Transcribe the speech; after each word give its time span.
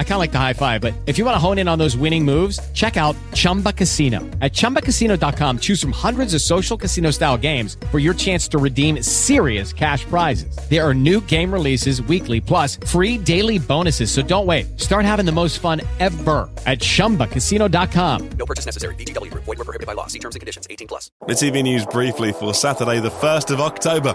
I 0.00 0.02
kind 0.02 0.14
of 0.14 0.18
like 0.18 0.32
the 0.32 0.38
high 0.38 0.52
five, 0.52 0.82
but 0.82 0.92
if 1.06 1.16
you 1.16 1.24
want 1.24 1.36
to 1.36 1.38
hone 1.38 1.56
in 1.56 1.68
on 1.68 1.78
those 1.78 1.96
winning 1.96 2.24
moves, 2.24 2.60
check 2.72 2.98
out 2.98 3.16
Chumba 3.32 3.72
Casino. 3.72 4.18
At 4.42 4.52
ChumbaCasino.com, 4.52 5.60
choose 5.60 5.80
from 5.80 5.92
hundreds 5.92 6.34
of 6.34 6.42
social 6.42 6.76
casino 6.76 7.12
style 7.12 7.38
games 7.38 7.78
for 7.90 7.98
your 7.98 8.12
chance 8.12 8.46
to 8.48 8.58
redeem 8.58 9.02
serious 9.02 9.72
cash 9.72 10.04
prizes. 10.04 10.54
There 10.68 10.86
are 10.86 10.92
new 10.92 11.22
game 11.22 11.50
releases 11.50 12.02
weekly, 12.02 12.42
plus 12.42 12.76
free 12.76 13.16
daily 13.16 13.58
bonuses. 13.58 14.10
So 14.10 14.20
don't 14.20 14.44
wait. 14.44 14.78
Start 14.78 15.06
having 15.06 15.24
the 15.24 15.32
most 15.32 15.60
fun 15.60 15.80
ever 15.98 16.46
at 16.66 16.80
ChumbaCasino.com. 16.80 18.30
No 18.36 18.44
purchase 18.44 18.66
necessary. 18.66 18.94
VGW. 18.96 19.32
Void 19.32 19.46
were 19.46 19.56
prohibited 19.56 19.86
by 19.86 19.94
law. 19.94 20.08
See 20.08 20.18
terms 20.18 20.34
and 20.34 20.40
conditions. 20.40 20.66
18 20.68 20.88
plus. 20.88 21.10
The 21.26 21.46
EV 21.46 21.64
news 21.64 21.86
briefly 21.86 22.32
for 22.32 22.52
Saturday, 22.52 23.00
the 23.00 23.10
1st 23.10 23.50
of 23.50 23.62
October. 23.62 24.14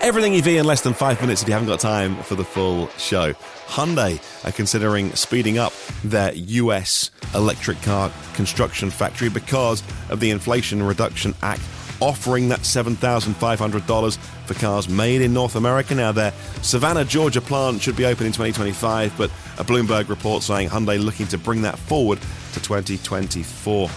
Everything 0.00 0.34
EV 0.34 0.48
in 0.48 0.66
less 0.66 0.80
than 0.80 0.92
five 0.92 1.20
minutes 1.20 1.42
if 1.42 1.48
you 1.48 1.54
haven't 1.54 1.68
got 1.68 1.78
time 1.78 2.16
for 2.22 2.34
the 2.34 2.44
full 2.44 2.64
full 2.64 2.88
show. 2.98 3.32
Hyundai 3.66 4.20
are 4.46 4.52
considering 4.52 5.10
speeding 5.24 5.58
up 5.58 5.72
their 6.04 6.32
US 6.34 7.10
electric 7.34 7.80
car 7.82 8.12
construction 8.34 8.90
factory 8.90 9.30
because 9.30 9.82
of 10.10 10.20
the 10.20 10.30
Inflation 10.30 10.82
Reduction 10.82 11.34
Act 11.42 11.62
offering 12.00 12.48
that 12.50 12.60
$7,500 12.60 14.18
for 14.18 14.54
cars 14.54 14.88
made 14.88 15.22
in 15.22 15.32
North 15.32 15.56
America. 15.56 15.94
Now, 15.94 16.12
their 16.12 16.32
Savannah, 16.60 17.04
Georgia 17.04 17.40
plant 17.40 17.80
should 17.80 17.96
be 17.96 18.04
open 18.04 18.26
in 18.26 18.32
2025, 18.32 19.16
but 19.16 19.30
a 19.58 19.64
Bloomberg 19.64 20.08
report 20.08 20.42
saying 20.42 20.68
Hyundai 20.68 21.02
looking 21.02 21.26
to 21.28 21.38
bring 21.38 21.62
that 21.62 21.78
forward 21.78 22.18
to 22.52 22.60
2024. 22.60 23.88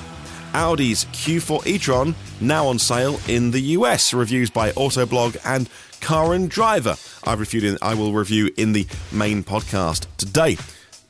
Audi's 0.53 1.05
Q4 1.05 1.67
e-tron 1.67 2.15
now 2.39 2.67
on 2.67 2.79
sale 2.79 3.19
in 3.27 3.51
the 3.51 3.59
US. 3.59 4.13
Reviews 4.13 4.49
by 4.49 4.71
Autoblog 4.71 5.37
and 5.43 5.69
Car 5.99 6.33
and 6.33 6.49
Driver. 6.49 6.95
I 7.25 7.33
reviewed 7.33 7.65
in, 7.65 7.77
I 7.81 7.93
will 7.93 8.13
review 8.13 8.49
in 8.55 8.71
the 8.71 8.87
main 9.11 9.43
podcast 9.43 10.05
today. 10.17 10.57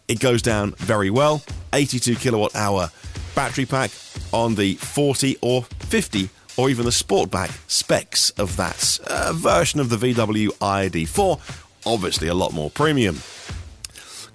It 0.08 0.22
goes 0.22 0.42
down 0.42 0.72
very 0.78 1.10
well. 1.10 1.44
82 1.74 2.16
kilowatt 2.16 2.56
hour 2.56 2.90
battery 3.36 3.66
pack 3.66 3.92
on 4.32 4.56
the 4.56 4.76
40 4.76 5.38
or 5.42 5.64
50 5.64 6.30
or 6.56 6.70
even 6.70 6.86
the 6.86 6.92
Sportback 6.92 7.52
specs 7.70 8.30
of 8.32 8.56
that 8.58 9.00
uh, 9.08 9.32
version 9.36 9.80
of 9.80 9.90
the 9.90 9.98
VW 9.98 10.48
ID4. 10.60 11.40
Obviously, 11.86 12.30
a 12.30 12.34
lot 12.34 12.54
more 12.54 12.72
premium. 12.72 13.20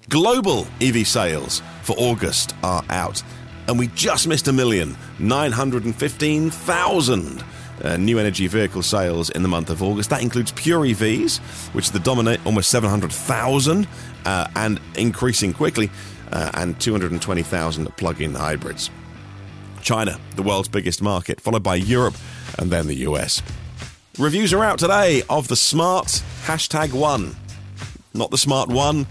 Global 0.09 0.67
EV 0.79 1.05
sales 1.07 1.61
for 1.81 1.95
August 1.97 2.53
are 2.63 2.85
out, 2.89 3.23
and 3.67 3.77
we 3.79 3.87
just 3.87 4.27
missed 4.27 4.47
a 4.47 4.53
million 4.53 4.95
915,000 5.19 7.43
uh, 7.81 7.97
new 7.97 8.19
energy 8.19 8.47
vehicle 8.47 8.83
sales 8.83 9.29
in 9.29 9.43
the 9.43 9.49
month 9.49 9.69
of 9.69 9.81
August. 9.81 10.09
That 10.09 10.21
includes 10.21 10.51
pure 10.51 10.81
EVs, 10.81 11.39
which 11.73 11.91
the 11.91 11.99
dominant, 11.99 12.45
almost 12.45 12.69
700,000 12.69 13.87
uh, 14.25 14.47
and 14.55 14.79
increasing 14.95 15.53
quickly, 15.53 15.89
uh, 16.31 16.51
and 16.53 16.79
220,000 16.79 17.97
plug 17.97 18.21
in 18.21 18.35
hybrids. 18.35 18.89
China, 19.81 20.19
the 20.35 20.43
world's 20.43 20.69
biggest 20.69 21.01
market, 21.01 21.41
followed 21.41 21.63
by 21.63 21.75
Europe 21.75 22.15
and 22.57 22.71
then 22.71 22.87
the 22.87 22.95
US. 23.07 23.41
Reviews 24.17 24.53
are 24.53 24.63
out 24.63 24.79
today 24.79 25.23
of 25.29 25.47
the 25.47 25.55
smart 25.55 26.07
hashtag 26.43 26.93
one. 26.93 27.35
Not 28.13 28.31
the 28.31 28.37
smart 28.37 28.69
one, 28.69 29.07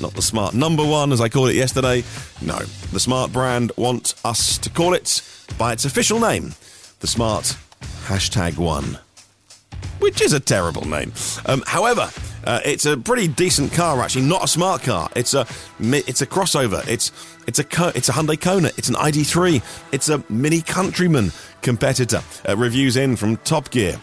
not 0.00 0.14
the 0.14 0.22
smart 0.22 0.54
number 0.54 0.84
one 0.84 1.12
as 1.12 1.20
I 1.20 1.28
called 1.28 1.50
it 1.50 1.54
yesterday. 1.54 2.02
No, 2.40 2.58
the 2.92 3.00
smart 3.00 3.32
brand 3.32 3.72
want 3.76 4.14
us 4.24 4.58
to 4.58 4.70
call 4.70 4.94
it 4.94 5.22
by 5.58 5.72
its 5.72 5.84
official 5.84 6.18
name, 6.18 6.54
the 7.00 7.06
smart 7.06 7.56
hashtag 8.08 8.56
one, 8.56 8.98
which 9.98 10.22
is 10.22 10.32
a 10.32 10.40
terrible 10.40 10.88
name. 10.88 11.12
Um, 11.44 11.62
however, 11.66 12.10
uh, 12.44 12.60
it's 12.64 12.86
a 12.86 12.96
pretty 12.96 13.28
decent 13.28 13.70
car, 13.70 14.00
actually. 14.00 14.22
Not 14.24 14.42
a 14.42 14.48
smart 14.48 14.82
car. 14.82 15.10
It's 15.14 15.34
a 15.34 15.46
it's 15.78 16.22
a 16.22 16.26
crossover. 16.26 16.86
It's 16.88 17.12
it's 17.46 17.58
a 17.58 17.92
it's 17.94 18.08
a 18.08 18.12
Hyundai 18.12 18.40
Kona. 18.40 18.68
It's 18.78 18.88
an 18.88 18.94
ID3. 18.94 19.62
It's 19.92 20.08
a 20.08 20.24
Mini 20.30 20.62
Countryman 20.62 21.32
competitor. 21.60 22.22
Uh, 22.48 22.56
reviews 22.56 22.96
in 22.96 23.14
from 23.14 23.36
Top 23.38 23.70
Gear. 23.70 24.00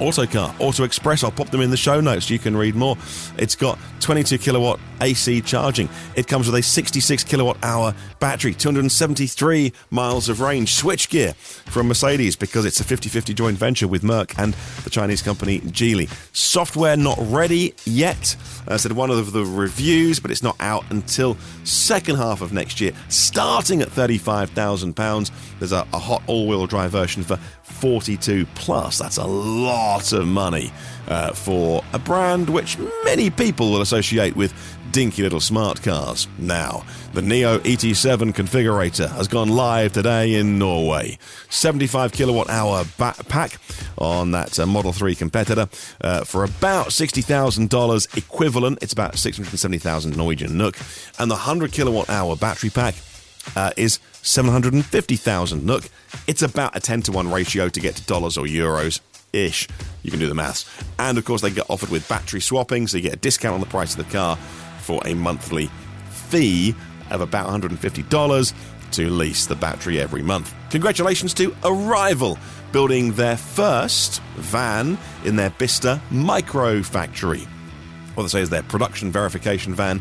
Autocar, 0.00 0.54
Auto 0.58 0.84
Express. 0.84 1.22
I'll 1.22 1.30
pop 1.30 1.50
them 1.50 1.60
in 1.60 1.70
the 1.70 1.76
show 1.76 2.00
notes. 2.00 2.30
You 2.30 2.38
can 2.38 2.56
read 2.56 2.74
more. 2.74 2.96
It's 3.38 3.54
got 3.54 3.78
22 4.00 4.38
kilowatt 4.38 4.80
AC 5.00 5.40
charging. 5.42 5.88
It 6.14 6.26
comes 6.26 6.46
with 6.46 6.54
a 6.56 6.62
66 6.62 7.24
kilowatt 7.24 7.58
hour 7.62 7.94
battery, 8.20 8.54
273 8.54 9.72
miles 9.90 10.28
of 10.28 10.40
range. 10.40 10.74
Switchgear 10.80 11.34
from 11.34 11.88
Mercedes 11.88 12.36
because 12.36 12.64
it's 12.64 12.80
a 12.80 12.84
50 12.84 13.08
50 13.08 13.34
joint 13.34 13.58
venture 13.58 13.88
with 13.88 14.02
Merc 14.02 14.38
and 14.38 14.54
the 14.84 14.90
Chinese 14.90 15.22
company 15.22 15.60
Geely. 15.60 16.08
Software 16.34 16.96
not 16.96 17.18
ready 17.20 17.74
yet. 17.84 18.36
I 18.68 18.76
said 18.76 18.92
one 18.92 19.10
of 19.10 19.32
the 19.32 19.44
reviews, 19.44 20.20
but 20.20 20.30
it's 20.30 20.42
not 20.42 20.56
out 20.60 20.84
until 20.90 21.36
second 21.64 22.16
half 22.16 22.40
of 22.40 22.52
next 22.52 22.80
year, 22.80 22.92
starting 23.08 23.82
at 23.82 23.88
£35,000. 23.88 25.30
There's 25.58 25.72
a, 25.72 25.86
a 25.92 25.98
hot 25.98 26.22
all 26.26 26.48
wheel 26.48 26.66
drive 26.66 26.90
version 26.90 27.22
for 27.22 27.36
42 27.62 28.46
plus. 28.54 28.98
That's 28.98 29.18
a 29.18 29.26
lot 29.26 30.12
of 30.12 30.26
money 30.26 30.72
uh, 31.08 31.32
for 31.32 31.84
a 31.92 31.98
brand 31.98 32.48
which 32.48 32.78
many 33.04 33.30
people 33.30 33.70
will 33.70 33.82
associate 33.82 34.36
with 34.36 34.52
dinky 34.96 35.22
little 35.22 35.40
smart 35.40 35.82
cars. 35.82 36.26
Now, 36.38 36.82
the 37.12 37.20
NIO 37.20 37.58
ET7 37.58 38.32
configurator 38.32 39.10
has 39.10 39.28
gone 39.28 39.50
live 39.50 39.92
today 39.92 40.36
in 40.36 40.58
Norway. 40.58 41.18
75 41.50 42.12
kilowatt 42.12 42.48
hour 42.48 42.82
pack 42.96 43.58
on 43.98 44.30
that 44.30 44.58
uh, 44.58 44.64
Model 44.64 44.94
3 44.94 45.14
competitor 45.14 45.68
uh, 46.00 46.24
for 46.24 46.44
about 46.44 46.86
$60,000 46.86 48.16
equivalent. 48.16 48.78
It's 48.80 48.94
about 48.94 49.18
670,000 49.18 50.16
Norwegian 50.16 50.56
NOK. 50.56 50.78
And 51.18 51.30
the 51.30 51.34
100 51.34 51.72
kilowatt 51.72 52.08
hour 52.08 52.34
battery 52.34 52.70
pack 52.70 52.94
uh, 53.54 53.72
is 53.76 53.98
750,000 54.22 55.66
NOK. 55.66 55.90
It's 56.26 56.40
about 56.40 56.74
a 56.74 56.80
10 56.80 57.02
to 57.02 57.12
1 57.12 57.30
ratio 57.30 57.68
to 57.68 57.80
get 57.80 57.96
to 57.96 58.02
dollars 58.04 58.38
or 58.38 58.46
euros 58.46 59.00
ish. 59.34 59.68
You 60.02 60.10
can 60.10 60.20
do 60.20 60.26
the 60.26 60.34
maths. 60.34 60.64
And 60.98 61.18
of 61.18 61.26
course, 61.26 61.42
they 61.42 61.50
get 61.50 61.68
offered 61.68 61.90
with 61.90 62.08
battery 62.08 62.40
swapping, 62.40 62.86
so 62.86 62.96
you 62.96 63.02
get 63.02 63.12
a 63.12 63.18
discount 63.18 63.52
on 63.52 63.60
the 63.60 63.66
price 63.66 63.94
of 63.94 64.02
the 64.02 64.10
car 64.10 64.38
for 64.86 65.02
a 65.04 65.14
monthly 65.14 65.68
fee 66.08 66.74
of 67.10 67.20
about 67.20 67.48
$150 67.48 68.54
to 68.92 69.10
lease 69.10 69.46
the 69.46 69.54
battery 69.54 70.00
every 70.00 70.22
month. 70.22 70.54
Congratulations 70.70 71.34
to 71.34 71.54
Arrival, 71.64 72.38
building 72.72 73.12
their 73.12 73.36
first 73.36 74.22
van 74.36 74.96
in 75.24 75.36
their 75.36 75.50
Bicester 75.50 76.00
micro 76.10 76.82
factory. 76.82 77.46
What 78.14 78.22
they 78.22 78.28
say 78.28 78.40
is 78.40 78.50
their 78.50 78.62
production 78.62 79.10
verification 79.10 79.74
van, 79.74 80.00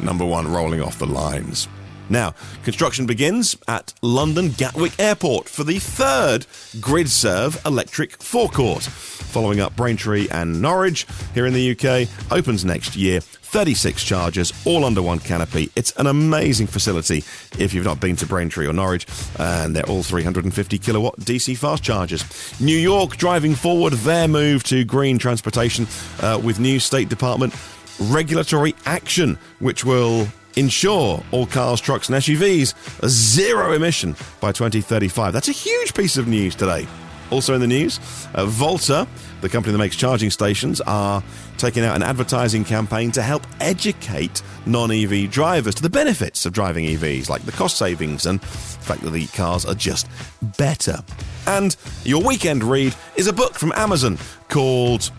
number 0.00 0.24
one 0.24 0.52
rolling 0.52 0.82
off 0.82 0.98
the 0.98 1.06
lines. 1.06 1.68
Now, 2.08 2.34
construction 2.62 3.06
begins 3.06 3.56
at 3.66 3.92
London 4.00 4.50
Gatwick 4.50 4.98
Airport 4.98 5.48
for 5.48 5.64
the 5.64 5.78
third 5.78 6.46
GridServe 6.76 7.64
electric 7.66 8.22
forecourt. 8.22 8.84
Following 8.84 9.60
up 9.60 9.74
Braintree 9.74 10.28
and 10.30 10.62
Norwich 10.62 11.06
here 11.34 11.46
in 11.46 11.52
the 11.52 11.72
UK, 11.72 12.08
opens 12.30 12.64
next 12.64 12.94
year. 12.96 13.20
36 13.56 14.04
chargers, 14.04 14.52
all 14.66 14.84
under 14.84 15.00
one 15.00 15.18
canopy. 15.18 15.70
It's 15.76 15.90
an 15.92 16.06
amazing 16.06 16.66
facility 16.66 17.24
if 17.58 17.72
you've 17.72 17.86
not 17.86 18.00
been 18.00 18.14
to 18.16 18.26
Braintree 18.26 18.66
or 18.66 18.74
Norwich, 18.74 19.06
and 19.38 19.74
they're 19.74 19.88
all 19.88 20.02
350 20.02 20.76
kilowatt 20.78 21.18
DC 21.20 21.56
fast 21.56 21.82
chargers. 21.82 22.22
New 22.60 22.76
York 22.76 23.16
driving 23.16 23.54
forward 23.54 23.94
their 23.94 24.28
move 24.28 24.62
to 24.64 24.84
green 24.84 25.16
transportation 25.16 25.86
uh, 26.20 26.38
with 26.44 26.60
new 26.60 26.78
State 26.78 27.08
Department 27.08 27.54
regulatory 27.98 28.74
action, 28.84 29.38
which 29.60 29.86
will 29.86 30.28
ensure 30.56 31.24
all 31.32 31.46
cars, 31.46 31.80
trucks, 31.80 32.10
and 32.10 32.16
SUVs 32.18 32.74
are 33.02 33.08
zero 33.08 33.72
emission 33.72 34.14
by 34.38 34.52
2035. 34.52 35.32
That's 35.32 35.48
a 35.48 35.52
huge 35.52 35.94
piece 35.94 36.18
of 36.18 36.28
news 36.28 36.54
today. 36.54 36.86
Also 37.30 37.54
in 37.54 37.60
the 37.60 37.66
news, 37.66 37.98
uh, 38.34 38.46
Volta, 38.46 39.06
the 39.40 39.48
company 39.48 39.72
that 39.72 39.78
makes 39.78 39.96
charging 39.96 40.30
stations, 40.30 40.80
are 40.82 41.22
taking 41.58 41.84
out 41.84 41.96
an 41.96 42.02
advertising 42.02 42.64
campaign 42.64 43.10
to 43.12 43.22
help 43.22 43.46
educate 43.60 44.42
non 44.64 44.90
EV 44.90 45.30
drivers 45.30 45.74
to 45.74 45.82
the 45.82 45.90
benefits 45.90 46.46
of 46.46 46.52
driving 46.52 46.84
EVs, 46.84 47.28
like 47.28 47.42
the 47.42 47.52
cost 47.52 47.78
savings 47.78 48.26
and 48.26 48.40
the 48.40 48.46
fact 48.46 49.02
that 49.02 49.10
the 49.10 49.26
cars 49.28 49.64
are 49.64 49.74
just 49.74 50.08
better. 50.56 50.98
And 51.46 51.76
your 52.04 52.22
weekend 52.22 52.64
read 52.64 52.94
is 53.16 53.26
a 53.26 53.32
book 53.32 53.54
from 53.54 53.72
Amazon 53.76 54.18
called 54.48 55.10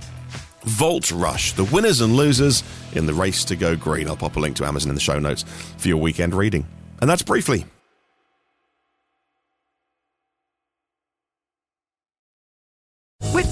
Volt 0.64 1.12
Rush, 1.12 1.54
the 1.54 1.64
winners 1.66 2.02
and 2.02 2.16
losers 2.16 2.64
in 2.94 3.06
the 3.06 3.14
race 3.14 3.44
to 3.46 3.56
go 3.56 3.76
green. 3.76 4.08
I'll 4.08 4.18
pop 4.18 4.36
a 4.36 4.40
link 4.40 4.56
to 4.58 4.66
Amazon 4.66 4.90
in 4.90 4.96
the 4.96 5.02
show 5.02 5.20
notes 5.20 5.44
for 5.78 5.88
your 5.88 5.98
weekend 5.98 6.36
reading. 6.36 6.66
And 7.00 7.10
that's 7.10 7.22
briefly. 7.22 7.66